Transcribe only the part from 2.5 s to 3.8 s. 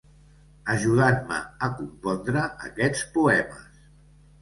aquests poemes.